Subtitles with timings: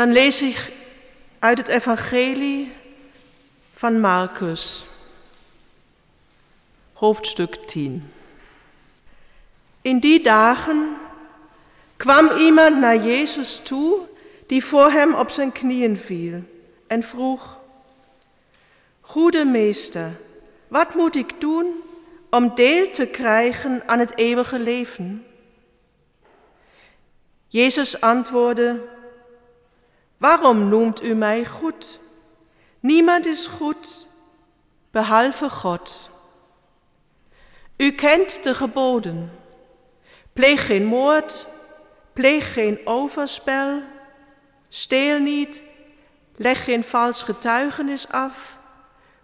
[0.00, 0.72] Dan lees ik
[1.38, 2.72] uit het Evangelie
[3.72, 4.86] van Marcus,
[6.92, 8.12] hoofdstuk 10.
[9.82, 10.96] In die dagen
[11.96, 13.98] kwam iemand naar Jezus toe
[14.46, 16.42] die voor hem op zijn knieën viel
[16.86, 17.60] en vroeg,
[19.00, 20.10] Goede meester,
[20.68, 21.66] wat moet ik doen
[22.30, 25.26] om deel te krijgen aan het eeuwige leven?
[27.46, 28.98] Jezus antwoordde,
[30.20, 32.00] Waarom noemt u mij goed?
[32.80, 34.08] Niemand is goed
[34.90, 36.10] behalve God.
[37.76, 39.30] U kent de geboden.
[40.32, 41.46] Pleeg geen moord,
[42.12, 43.82] pleeg geen overspel,
[44.68, 45.62] steel niet,
[46.36, 48.58] leg geen vals getuigenis af,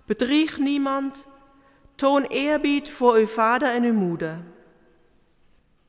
[0.05, 1.25] bedrieg niemand,
[1.95, 4.39] toon eerbied voor uw vader en uw moeder.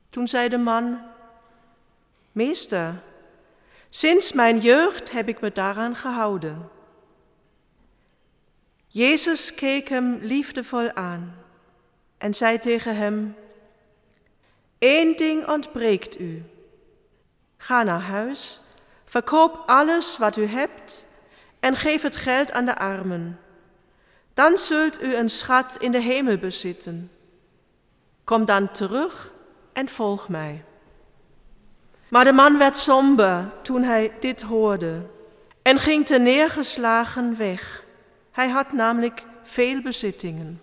[0.09, 1.01] Toen zei de man,
[2.31, 2.93] Meester,
[3.89, 6.69] sinds mijn jeugd heb ik me daaraan gehouden.
[8.87, 11.35] Jezus keek hem liefdevol aan
[12.17, 13.35] en zei tegen hem,
[14.79, 16.43] Eén ding ontbreekt u.
[17.57, 18.61] Ga naar huis,
[19.05, 21.05] verkoop alles wat u hebt
[21.59, 23.39] en geef het geld aan de armen.
[24.33, 27.11] Dan zult u een schat in de hemel bezitten.
[28.23, 29.33] Kom dan terug
[29.73, 30.63] en volg mij.
[32.07, 35.01] Maar de man werd somber toen hij dit hoorde
[35.61, 37.83] en ging te neergeslagen weg.
[38.31, 40.61] Hij had namelijk veel bezittingen.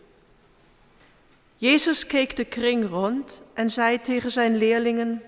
[1.56, 5.22] Jezus keek de kring rond en zei tegen zijn leerlingen,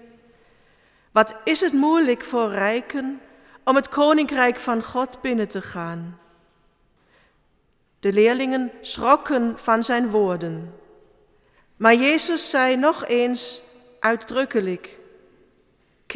[1.12, 3.20] Wat is het moeilijk voor rijken
[3.64, 6.18] om het koninkrijk van God binnen te gaan?
[8.00, 10.74] De leerlingen schrokken van zijn woorden.
[11.76, 13.62] Maar Jezus zei nog eens
[14.00, 14.98] uitdrukkelijk,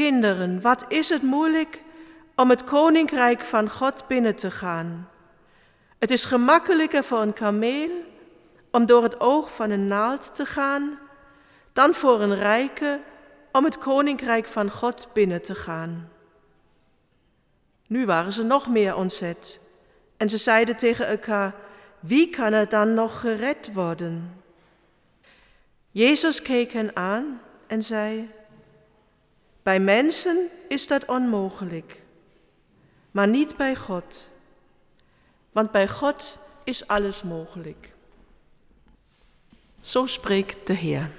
[0.01, 1.83] Kinderen, wat is het moeilijk
[2.37, 5.09] om het koninkrijk van God binnen te gaan?
[5.99, 7.91] Het is gemakkelijker voor een kameel
[8.71, 10.99] om door het oog van een naald te gaan,
[11.73, 13.01] dan voor een rijke
[13.53, 16.09] om het koninkrijk van God binnen te gaan.
[17.87, 19.61] Nu waren ze nog meer ontzet
[20.17, 21.55] en ze zeiden tegen elkaar,
[21.99, 24.43] wie kan er dan nog gered worden?
[25.91, 28.31] Jezus keek hen aan en zei,
[29.63, 32.03] bij mensen is dat onmogelijk,
[33.11, 34.29] maar niet bij God,
[35.53, 37.89] want bij God is alles mogelijk.
[39.81, 41.11] Zo spreekt de Heer.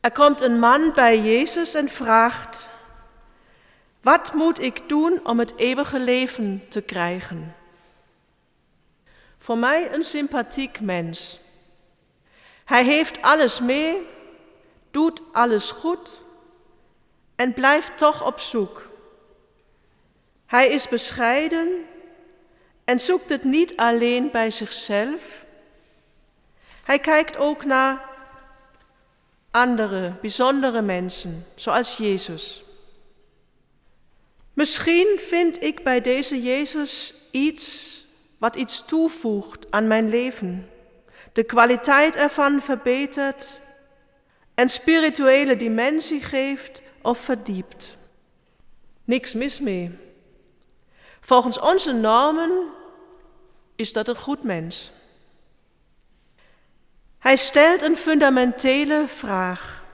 [0.00, 2.70] Er komt een man bij Jezus en vraagt,
[4.00, 7.54] wat moet ik doen om het eeuwige leven te krijgen?
[9.38, 11.40] Voor mij een sympathiek mens.
[12.64, 14.06] Hij heeft alles mee,
[14.90, 16.22] doet alles goed
[17.36, 18.88] en blijft toch op zoek.
[20.46, 21.84] Hij is bescheiden
[22.84, 25.44] en zoekt het niet alleen bij zichzelf.
[26.84, 28.08] Hij kijkt ook naar
[29.50, 32.62] andere, bijzondere mensen, zoals Jezus.
[34.52, 38.04] Misschien vind ik bij deze Jezus iets
[38.38, 40.70] wat iets toevoegt aan mijn leven,
[41.32, 43.60] de kwaliteit ervan verbetert
[44.58, 47.96] en spirituele dimensie geeft of verdiept.
[49.04, 49.98] Niks mis mee.
[51.20, 52.68] Volgens onze normen
[53.76, 54.92] is dat een goed mens.
[57.18, 59.84] Hij stelt een fundamentele vraag,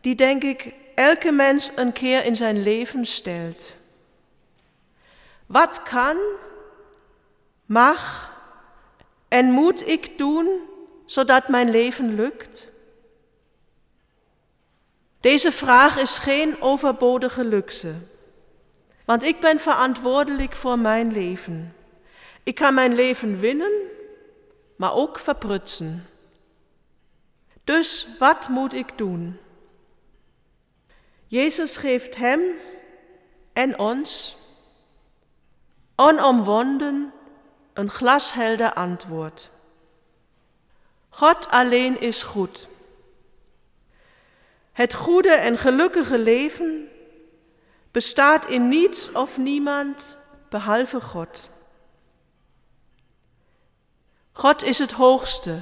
[0.00, 3.74] die denk ik elke mens een keer in zijn leven stelt.
[5.46, 6.16] Wat kan,
[7.66, 8.32] mag
[9.28, 10.60] en moet ik doen
[11.06, 12.76] zodat mijn leven lukt?
[15.20, 17.94] Deze vraag is geen overbodige luxe,
[19.04, 21.74] want ik ben verantwoordelijk voor mijn leven.
[22.42, 23.72] Ik kan mijn leven winnen,
[24.76, 26.06] maar ook verprutsen.
[27.64, 29.38] Dus wat moet ik doen?
[31.26, 32.40] Jezus geeft hem
[33.52, 34.36] en ons
[35.96, 37.12] onomwonden
[37.72, 39.50] een glashelder antwoord.
[41.08, 42.68] God alleen is goed.
[44.78, 46.88] Het goede en gelukkige leven
[47.90, 50.16] bestaat in niets of niemand
[50.48, 51.50] behalve God.
[54.32, 55.58] God is het hoogste.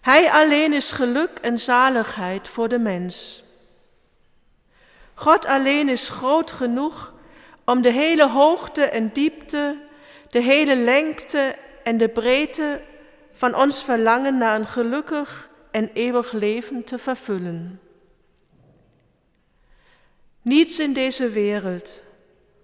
[0.00, 3.44] Hij alleen is geluk en zaligheid voor de mens.
[5.14, 7.14] God alleen is groot genoeg
[7.64, 9.78] om de hele hoogte en diepte,
[10.30, 12.80] de hele lengte en de breedte
[13.32, 17.80] van ons verlangen naar een gelukkig en eeuwig leven te vervullen.
[20.42, 22.02] Niets in deze wereld,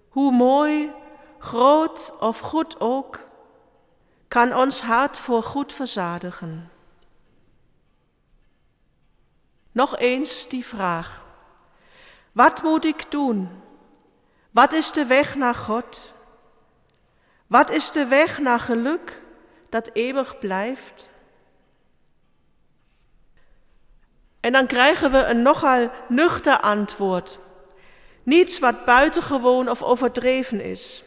[0.09, 0.91] hoe mooi,
[1.37, 3.27] groot of goed ook,
[4.27, 6.71] kan ons hart voor goed verzadigen.
[9.71, 11.25] Nog eens die vraag.
[12.31, 13.49] Wat moet ik doen?
[14.51, 16.13] Wat is de weg naar God?
[17.47, 19.21] Wat is de weg naar geluk
[19.69, 21.09] dat eeuwig blijft?
[24.39, 27.39] En dan krijgen we een nogal nuchter antwoord.
[28.29, 31.03] Niets wat buitengewoon of overdreven is.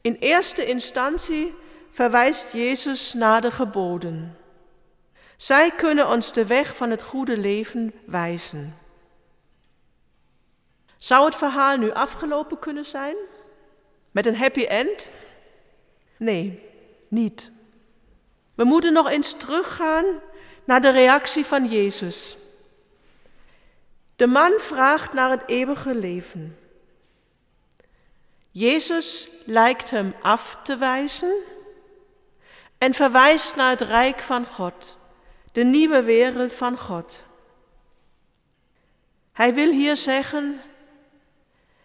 [0.00, 1.54] In eerste instantie
[1.90, 4.36] verwijst Jezus naar de geboden.
[5.36, 8.78] Zij kunnen ons de weg van het goede leven wijzen.
[10.96, 13.16] Zou het verhaal nu afgelopen kunnen zijn?
[14.10, 15.10] Met een happy end?
[16.16, 16.62] Nee,
[17.08, 17.50] niet.
[18.54, 20.04] We moeten nog eens teruggaan
[20.64, 22.36] naar de reactie van Jezus.
[24.16, 26.58] De man vraagt naar het eeuwige leven.
[28.50, 31.34] Jezus lijkt hem af te wijzen
[32.78, 34.98] en verwijst naar het rijk van God,
[35.52, 37.22] de nieuwe wereld van God.
[39.32, 40.60] Hij wil hier zeggen,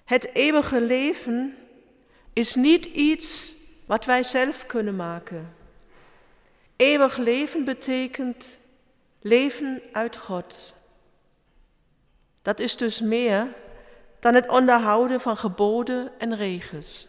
[0.05, 1.57] het eeuwige leven
[2.33, 3.55] is niet iets
[3.85, 5.55] wat wij zelf kunnen maken.
[6.75, 8.59] Eeuwig leven betekent
[9.21, 10.73] leven uit God.
[12.41, 13.47] Dat is dus meer
[14.19, 17.07] dan het onderhouden van geboden en regels.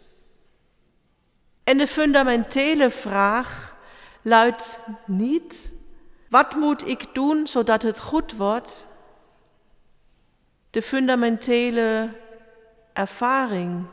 [1.65, 3.77] En de fundamentele vraag
[4.23, 5.71] luidt niet,
[6.29, 8.87] wat moet ik doen zodat het goed wordt?
[10.71, 12.09] De fundamentele
[12.93, 13.87] ervaring,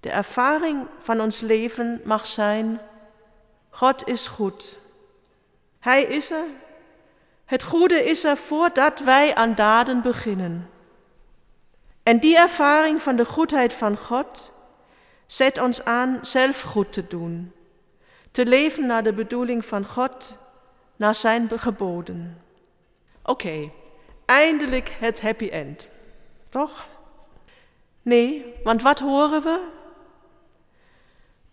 [0.00, 2.80] de ervaring van ons leven mag zijn,
[3.70, 4.78] God is goed.
[5.78, 6.44] Hij is er.
[7.48, 10.70] Het goede is er voordat wij aan daden beginnen.
[12.02, 14.52] En die ervaring van de goedheid van God
[15.26, 17.52] zet ons aan zelf goed te doen,
[18.30, 20.36] te leven naar de bedoeling van God,
[20.96, 22.42] naar zijn geboden.
[23.22, 23.70] Oké,
[24.24, 25.88] eindelijk het happy end,
[26.48, 26.86] toch?
[28.02, 29.68] Nee, want wat horen we?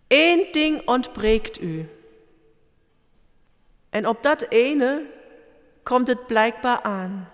[0.06, 1.88] Eén ding ontbreekt u.
[3.90, 5.14] En op dat ene
[5.86, 7.30] komt het blijkbaar aan.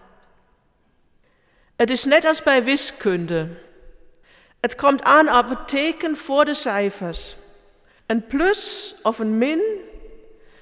[1.76, 3.48] Het is net als bij wiskunde.
[4.60, 7.36] Het komt aan op het teken voor de cijfers.
[8.06, 9.62] Een plus of een min,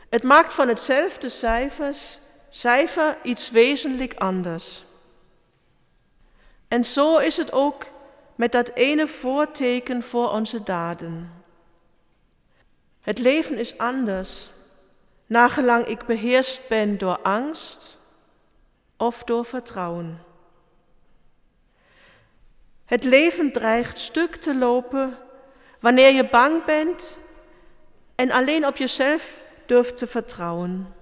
[0.08, 4.84] het maakt van hetzelfde cijfers, cijfer iets wezenlijk anders.
[6.68, 7.86] En zo is het ook
[8.34, 11.32] met dat ene voorteken voor onze daden.
[13.00, 14.50] Het leven is anders,
[15.30, 17.98] nagelang ik beheerst ben door angst
[18.96, 20.22] of door vertrouwen.
[22.84, 25.18] Het leven dreigt stuk te lopen
[25.80, 27.18] wanneer je bang bent
[28.14, 30.94] en alleen op jezelf durft te vertrouwen.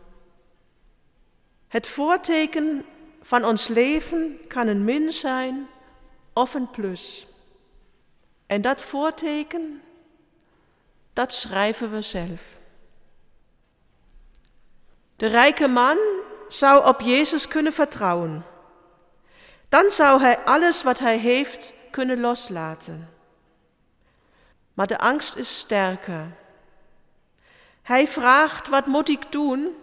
[1.69, 2.85] Het voorteken
[3.23, 5.69] van ons leven kan een min zijn
[6.33, 7.27] of een plus.
[8.47, 9.83] En dat voorteken,
[11.13, 12.58] dat schrijven we zelf.
[15.19, 15.99] De rijke man
[16.49, 18.45] zou op Jezus kunnen vertrouwen.
[19.69, 23.11] Dan zou hij alles wat hij heeft kunnen loslaten.
[24.75, 26.37] Maar de angst is sterker.
[27.83, 29.77] Hij vraagt, wat moet ik doen?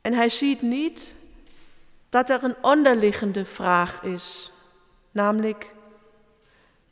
[0.00, 1.14] En hij ziet niet
[2.08, 4.52] dat er een onderliggende vraag is,
[5.10, 5.70] namelijk,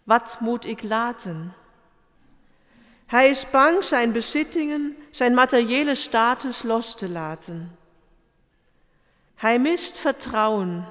[0.02, 1.54] wat moet ik laten?
[3.12, 7.78] Hij is bang zijn bezittingen, zijn materiële status los te laten.
[9.34, 10.84] Hij mist vertrouwen,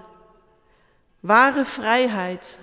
[1.19, 2.57] ware vrijheid,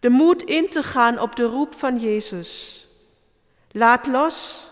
[0.00, 2.86] de moed in te gaan op de roep van Jezus.
[3.70, 4.70] Laat los,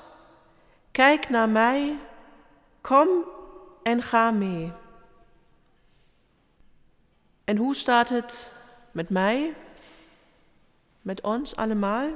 [0.91, 1.99] kijk naar mij,
[2.81, 3.09] kom
[3.83, 4.73] en ga mee.
[7.45, 8.53] En hoe staat het
[8.91, 9.55] met mij,
[11.03, 12.09] met ons allemaal?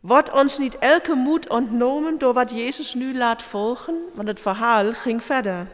[0.00, 4.02] Wordt ons niet elke moed ontnomen door wat Jezus nu laat volgen?
[4.14, 5.66] Want het verhaal ging verder.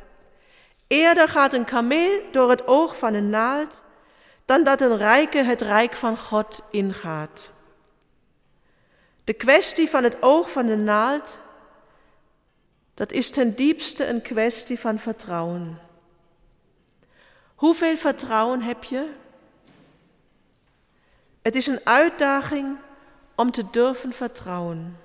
[0.87, 3.81] Eerder gaat een kameel door het oog van een naald
[4.45, 7.51] dan dat een rijke het rijk van God ingaat.
[9.25, 11.39] De kwestie van het oog van de naald,
[12.95, 15.79] dat is ten diepste een kwestie van vertrouwen.
[17.55, 19.11] Hoeveel vertrouwen heb je?
[21.43, 22.77] Het is een uitdaging
[23.37, 24.99] om te durven vertrouwen.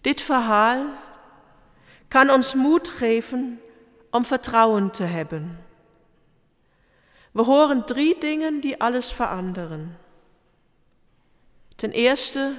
[0.00, 0.86] Dit verhaal
[2.08, 3.60] kan ons moed geven
[4.10, 5.64] om vertrouwen te hebben.
[7.32, 9.98] We horen drie dingen die alles veranderen.
[11.76, 12.54] Ten eerste,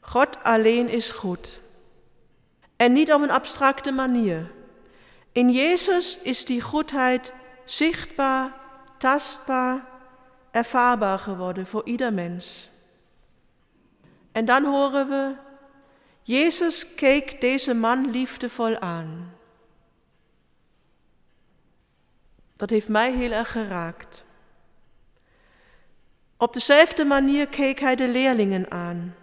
[0.00, 1.60] God alleen is goed.
[2.76, 4.50] En niet op een abstracte manier.
[5.32, 7.32] In Jezus is die goedheid
[7.64, 8.54] zichtbaar,
[9.02, 9.84] tastbaar,
[10.50, 12.70] ervaarbaar geworden voor ieder mens.
[14.32, 15.34] En dan horen we,
[16.22, 19.34] Jezus keek deze man liefdevol aan.
[22.56, 24.24] Dat heeft mij heel erg geraakt.
[26.36, 29.14] Op dezelfde manier keek hij de leerlingen aan.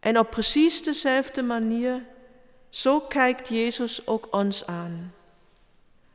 [0.00, 2.04] En op precies dezelfde manier,
[2.68, 5.14] zo kijkt Jezus ook ons aan.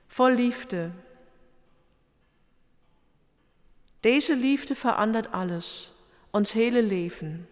[0.07, 0.91] Vol liefde.
[4.05, 5.93] Deze liefde verandert alles,
[6.31, 7.49] ons hele leven.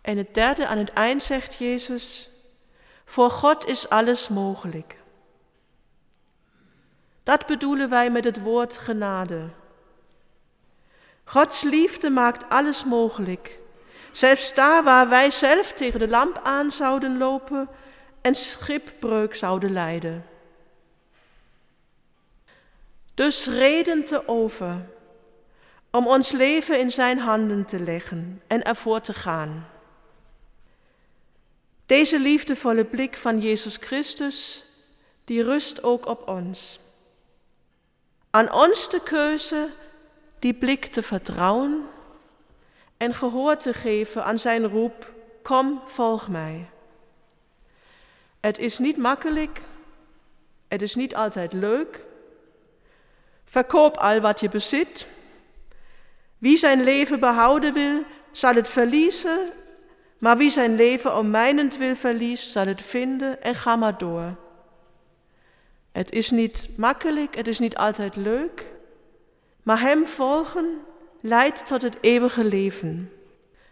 [0.00, 2.30] En het derde, aan het eind zegt Jezus,
[3.04, 4.96] voor God is alles mogelijk.
[7.22, 9.48] Dat bedoelen wij met het woord genade.
[11.24, 13.58] Gods liefde maakt alles mogelijk.
[14.10, 17.68] Zelfs daar waar wij zelf tegen de lamp aan zouden lopen
[18.20, 20.35] en schipbreuk zouden lijden.
[23.16, 24.84] Dus reden te over
[25.90, 29.68] om ons leven in zijn handen te leggen en ervoor te gaan.
[31.86, 34.64] Deze liefdevolle blik van Jezus Christus,
[35.24, 36.80] die rust ook op ons.
[38.30, 39.68] Aan ons de keuze
[40.38, 41.88] die blik te vertrouwen
[42.96, 46.68] en gehoor te geven aan zijn roep, kom, volg mij.
[48.40, 49.60] Het is niet makkelijk,
[50.68, 52.04] het is niet altijd leuk.
[53.46, 55.06] Verkoop al wat je bezit.
[56.38, 59.38] Wie zijn leven behouden wil, zal het verliezen,
[60.18, 64.34] maar wie zijn leven om mijnentwil verliest, zal het vinden en ga maar door.
[65.92, 68.64] Het is niet makkelijk, het is niet altijd leuk,
[69.62, 70.80] maar Hem volgen
[71.20, 73.12] leidt tot het eeuwige leven,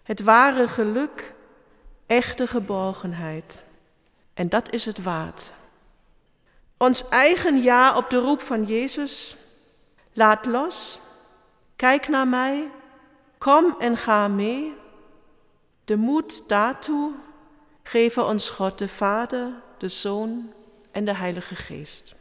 [0.03, 1.35] het ware geluk,
[2.07, 3.63] echte geborgenheid.
[4.35, 5.51] En dat is het waard.
[6.77, 9.37] Ons eigen ja op de roep van Jezus,
[10.15, 10.99] laat los,
[11.77, 12.71] kijk naar mij,
[13.39, 14.75] kom en ga mee.
[15.85, 17.13] De moed daartoe
[17.83, 20.53] geven ons God de Vader, de Zoon
[20.91, 22.15] en de Heilige Geest.